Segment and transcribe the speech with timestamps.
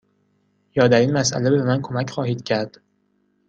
[0.75, 2.77] یا در این مسأله به من کمک خواهید کرد؟